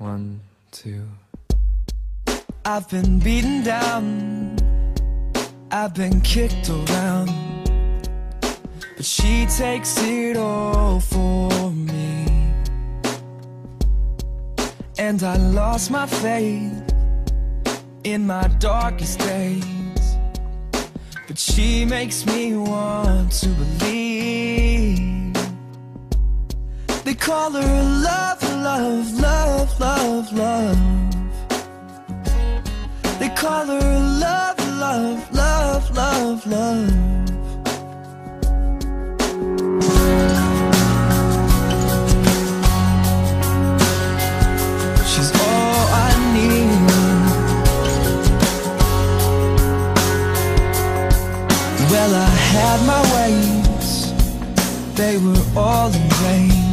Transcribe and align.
One, 0.00 0.40
two. 0.70 1.06
I've 2.64 2.88
been 2.88 3.18
beaten 3.18 3.62
down, 3.62 4.56
I've 5.70 5.92
been 5.92 6.22
kicked 6.22 6.70
around, 6.70 7.28
but 8.96 9.04
she 9.04 9.44
takes 9.44 10.02
it 10.02 10.38
all 10.38 11.00
for 11.00 11.70
me. 11.70 12.24
And 14.98 15.22
I 15.22 15.36
lost 15.36 15.90
my 15.90 16.06
faith 16.06 16.94
in 18.02 18.26
my 18.26 18.48
darkest 18.58 19.18
days, 19.18 20.16
but 21.28 21.38
she 21.38 21.84
makes 21.84 22.24
me 22.24 22.56
want 22.56 23.32
to 23.32 23.48
believe. 23.48 25.34
They 27.04 27.14
call 27.14 27.50
her 27.50 27.82
love, 28.02 28.42
love, 28.62 29.19
love, 30.20 30.32
love. 30.32 30.76
They 33.18 33.30
call 33.30 33.66
her 33.66 33.98
love, 34.20 34.58
love, 34.78 35.32
love, 35.32 35.90
love, 35.96 36.46
love. 36.46 36.90
She's 45.06 45.32
all 45.32 45.88
I 45.92 46.10
need. 46.34 46.90
Well, 51.90 52.14
I 52.14 52.30
had 52.52 52.78
my 52.86 53.02
ways, 53.14 54.12
they 54.94 55.16
were 55.16 55.44
all 55.56 55.88
in 55.88 56.08
vain. 56.22 56.70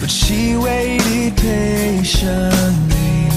But 0.00 0.10
she 0.10 0.56
waited 0.56 1.09
patiently. 1.36 3.28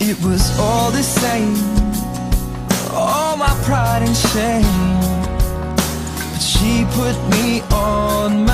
It 0.00 0.18
was 0.24 0.58
all 0.58 0.90
the 0.90 1.02
same, 1.02 1.56
all 2.92 3.36
my 3.36 3.54
pride 3.64 4.02
and 4.02 4.16
shame. 4.16 5.00
But 6.32 6.42
she 6.42 6.84
put 6.98 7.16
me 7.30 7.62
on 7.70 8.44
my 8.44 8.51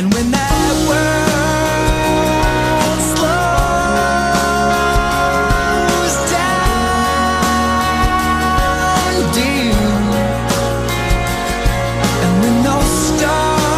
And 0.00 0.08
when 0.14 0.30
that 0.30 0.74
world 0.88 1.28
slows 3.12 3.36
down, 6.32 7.44
dim, 9.34 9.76
and 12.22 12.32
when 12.40 12.54
those 12.64 12.92
stars 13.08 13.72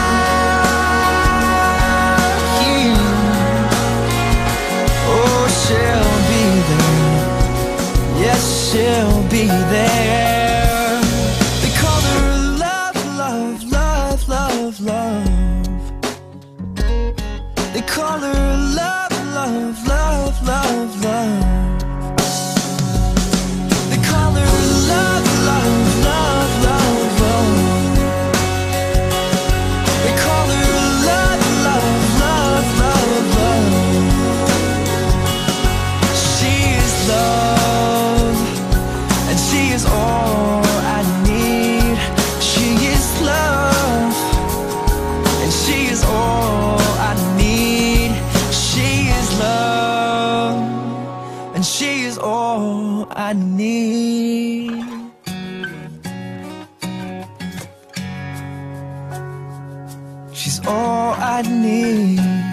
Oh, 5.07 5.43
she'll 5.61 6.17
be 6.27 6.43
there. 6.69 6.99
Yes, 8.25 8.43
she'll 8.69 9.21
be 9.29 9.45
there. 9.71 9.90
Love, 18.01 18.23
love, 18.23 19.11
love, 19.35 19.87
love, 19.87 20.00
all 53.01 53.07
I 53.11 53.33
need. 53.33 54.85
She's 60.33 60.59
all 60.65 61.13
I 61.17 61.41
need. 61.41 62.50